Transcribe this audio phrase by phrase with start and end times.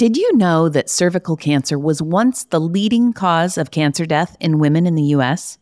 [0.00, 4.58] Did you know that cervical cancer was once the leading cause of cancer death in
[4.58, 5.58] women in the U.S.?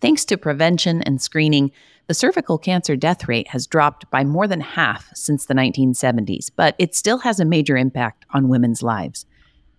[0.00, 1.72] Thanks to prevention and screening,
[2.06, 6.76] the cervical cancer death rate has dropped by more than half since the 1970s, but
[6.78, 9.26] it still has a major impact on women's lives.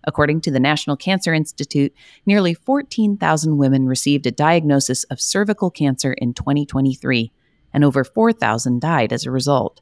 [0.06, 1.94] According to the National Cancer Institute,
[2.26, 7.32] nearly 14,000 women received a diagnosis of cervical cancer in 2023,
[7.72, 9.80] and over 4,000 died as a result.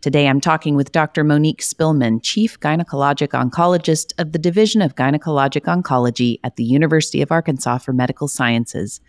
[0.00, 1.24] Today, I'm talking with Dr.
[1.24, 7.30] Monique Spillman, Chief Gynecologic Oncologist of the Division of Gynecologic Oncology at the University of
[7.30, 9.02] Arkansas for Medical Sciences.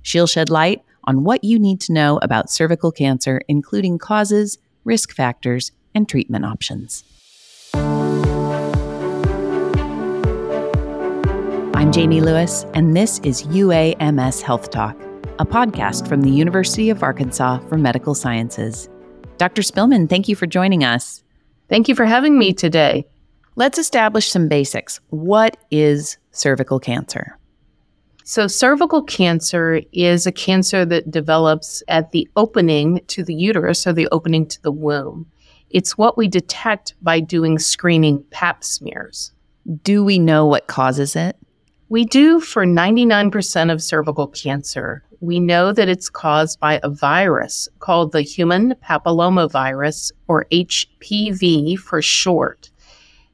[0.00, 5.14] She'll shed light on what you need to know about cervical cancer, including causes, risk
[5.14, 7.04] factors, and treatment options.
[11.74, 14.98] I'm Jamie Lewis, and this is UAMS Health Talk,
[15.38, 18.88] a podcast from the University of Arkansas for Medical Sciences.
[19.38, 19.62] Dr.
[19.62, 21.22] Spillman, thank you for joining us.
[21.68, 23.06] Thank you for having me today.
[23.54, 25.00] Let's establish some basics.
[25.10, 27.38] What is cervical cancer?
[28.24, 33.92] So, cervical cancer is a cancer that develops at the opening to the uterus or
[33.92, 35.26] the opening to the womb.
[35.70, 39.32] It's what we detect by doing screening pap smears.
[39.82, 41.36] Do we know what causes it?
[41.88, 45.04] We do for 99% of cervical cancer.
[45.20, 52.00] We know that it's caused by a virus called the human papillomavirus, or HPV for
[52.00, 52.70] short.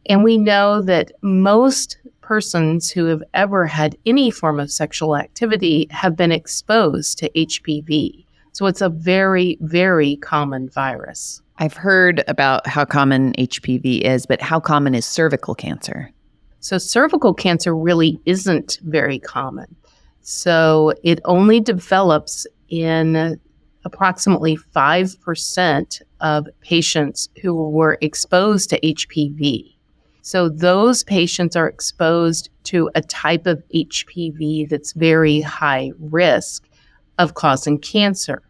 [0.06, 5.86] And we know that most persons who have ever had any form of sexual activity
[5.90, 8.24] have been exposed to HPV.
[8.52, 11.42] So it's a very, very common virus.
[11.58, 16.10] I've heard about how common HPV is, but how common is cervical cancer?
[16.60, 19.76] So, cervical cancer really isn't very common.
[20.26, 23.38] So, it only develops in
[23.84, 29.76] approximately 5% of patients who were exposed to HPV.
[30.22, 36.70] So, those patients are exposed to a type of HPV that's very high risk
[37.18, 38.40] of causing cancer.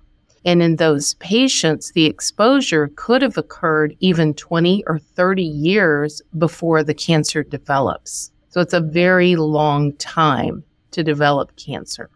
[0.44, 6.84] And in those patients, the exposure could have occurred even 20 or 30 years before
[6.84, 8.31] the cancer develops.
[8.50, 10.62] So it's a very long time
[10.94, 12.10] to develop cancer.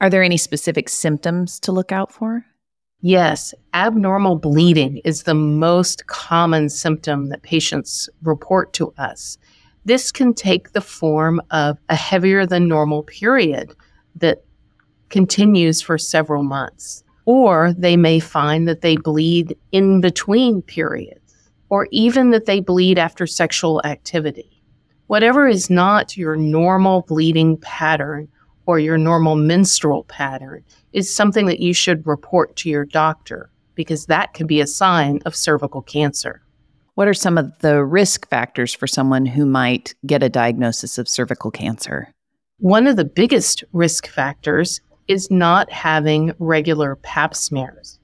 [0.00, 2.44] Are there any specific symptoms to look out for?
[3.00, 9.38] Yes, abnormal bleeding is the most common symptom that patients report to us.
[9.84, 13.72] This can take the form of a heavier than normal period
[14.16, 14.44] that
[15.08, 17.04] continues for several months.
[17.24, 22.98] Or they may find that they bleed in between periods, or even that they bleed
[22.98, 24.57] after sexual activity.
[25.08, 28.28] Whatever is not your normal bleeding pattern
[28.66, 34.04] or your normal menstrual pattern is something that you should report to your doctor because
[34.06, 36.42] that could be a sign of cervical cancer.
[36.94, 41.08] What are some of the risk factors for someone who might get a diagnosis of
[41.08, 42.12] cervical cancer?
[42.58, 47.98] One of the biggest risk factors is not having regular pap smears.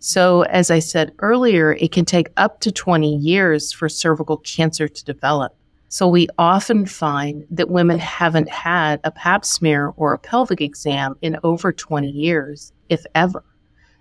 [0.00, 4.88] So, as I said earlier, it can take up to 20 years for cervical cancer
[4.88, 5.54] to develop.
[5.90, 11.16] So, we often find that women haven't had a pap smear or a pelvic exam
[11.22, 13.42] in over 20 years, if ever.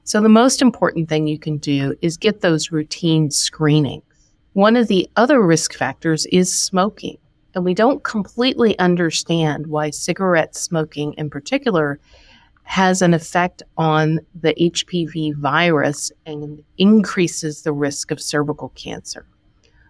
[0.04, 4.04] So, the most important thing you can do is get those routine screenings.
[4.52, 7.18] One of the other risk factors is smoking.
[7.56, 12.00] And we don't completely understand why cigarette smoking in particular
[12.64, 19.26] has an effect on the HPV virus and increases the risk of cervical cancer.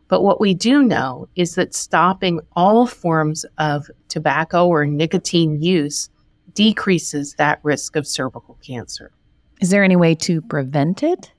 [0.07, 6.09] But what we do know is that stopping all forms of tobacco or nicotine use
[6.53, 9.11] decreases that risk of cervical cancer.
[9.61, 11.31] Is there any way to prevent it?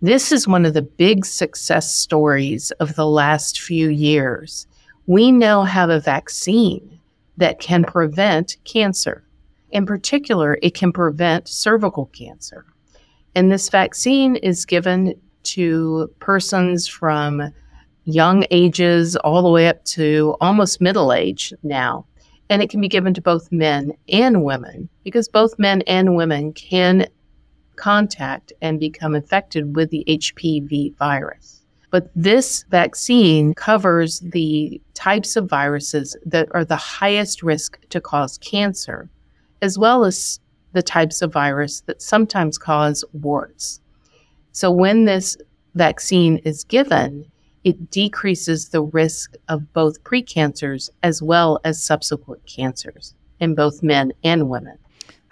[0.00, 4.66] This is one of the big success stories of the last few years.
[5.06, 7.00] We now have a vaccine
[7.36, 9.24] that can prevent cancer.
[9.70, 12.64] In particular, it can prevent cervical cancer.
[13.34, 17.52] And this vaccine is given to persons from
[18.08, 22.06] young ages all the way up to almost middle age now.
[22.50, 26.52] And it can be given to both men and women because both men and women
[26.54, 27.06] can
[27.76, 31.66] contact and become infected with the HPV virus.
[31.90, 38.38] But this vaccine covers the types of viruses that are the highest risk to cause
[38.38, 39.10] cancer
[39.60, 40.40] as well as
[40.72, 43.80] the types of virus that sometimes cause warts.
[44.52, 45.36] So when this
[45.74, 47.26] vaccine is given,
[47.64, 54.12] it decreases the risk of both precancers as well as subsequent cancers in both men
[54.24, 54.78] and women.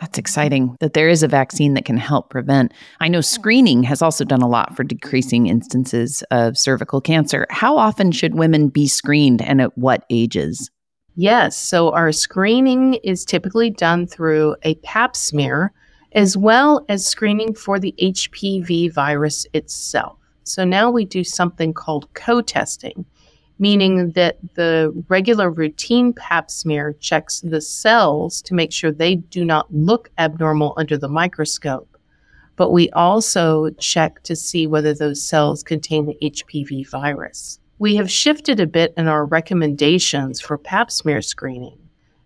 [0.00, 2.72] That's exciting that there is a vaccine that can help prevent.
[3.00, 7.46] I know screening has also done a lot for decreasing instances of cervical cancer.
[7.50, 10.70] How often should women be screened and at what ages?
[11.14, 15.72] Yes, so our screening is typically done through a pap smear
[16.12, 20.18] as well as screening for the HPV virus itself.
[20.46, 23.04] So now we do something called co testing,
[23.58, 29.44] meaning that the regular routine pap smear checks the cells to make sure they do
[29.44, 31.96] not look abnormal under the microscope.
[32.54, 37.58] But we also check to see whether those cells contain the HPV virus.
[37.78, 41.78] We have shifted a bit in our recommendations for pap smear screening.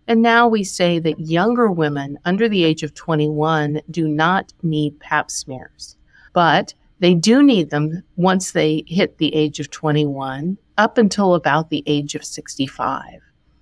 [0.07, 4.99] And now we say that younger women under the age of 21 do not need
[4.99, 5.97] pap smears.
[6.33, 11.71] But they do need them once they hit the age of 21 up until about
[11.71, 13.03] the age of 65.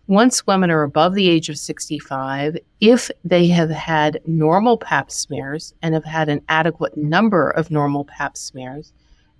[0.07, 5.73] Once women are above the age of 65, if they have had normal pap smears
[5.81, 8.91] and have had an adequate number of normal pap smears,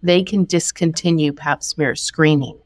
[0.01, 2.57] they can discontinue pap smear screening.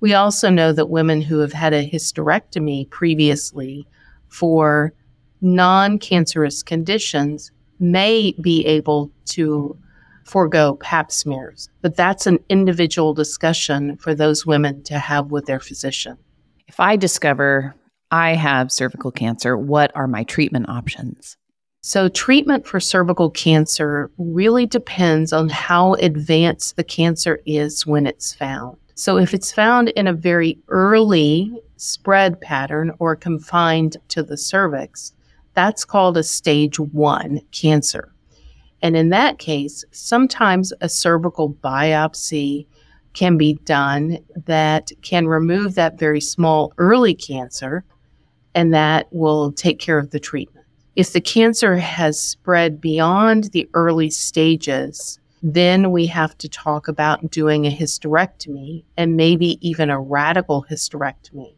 [0.00, 3.86] We also know that women who have had a hysterectomy previously
[4.28, 4.94] for
[5.42, 9.76] non cancerous conditions may be able to
[10.28, 11.68] forego pap smears.
[11.80, 16.18] But that's an individual discussion for those women to have with their physician.
[16.66, 17.74] If I discover
[18.10, 21.36] I have cervical cancer, what are my treatment options?
[21.82, 28.34] So, treatment for cervical cancer really depends on how advanced the cancer is when it's
[28.34, 28.76] found.
[28.94, 35.12] So, if it's found in a very early spread pattern or confined to the cervix,
[35.54, 38.12] that's called a stage one cancer.
[38.82, 42.66] And in that case, sometimes a cervical biopsy
[43.12, 47.84] can be done that can remove that very small early cancer,
[48.54, 50.66] and that will take care of the treatment.
[50.94, 57.30] If the cancer has spread beyond the early stages, then we have to talk about
[57.30, 61.54] doing a hysterectomy and maybe even a radical hysterectomy.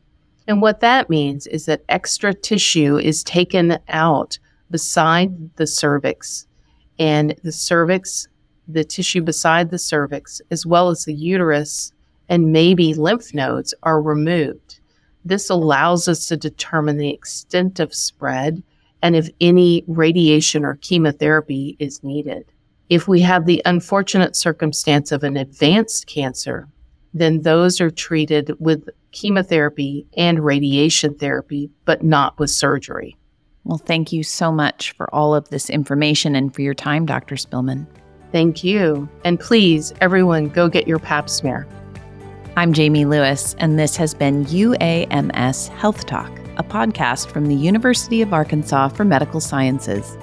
[0.47, 4.39] And what that means is that extra tissue is taken out
[4.71, 6.47] beside the cervix
[7.01, 8.29] and the cervix,
[8.69, 11.93] the tissue beside the cervix, as well as the uterus
[12.29, 14.79] and maybe lymph nodes are removed.
[15.25, 18.63] This allows us to determine the extent of spread
[19.03, 22.45] and if any radiation or chemotherapy is needed.
[22.91, 26.69] If we have the unfortunate circumstance of an advanced cancer,
[27.15, 33.17] then those are treated with chemotherapy and radiation therapy, but not with surgery.
[33.65, 37.37] Well, thank you so much for all of this information and for your time, Dr.
[37.37, 37.87] Spillman.
[38.33, 39.09] Thank you.
[39.25, 41.67] And please, everyone, go get your pap smear.
[42.57, 48.23] I'm Jamie Lewis, and this has been UAMS Health Talk, a podcast from the University
[48.23, 50.17] of Arkansas for Medical Sciences.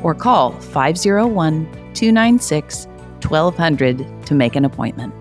[0.02, 2.86] or call 501 296
[3.26, 5.12] 1200 to make an appointment.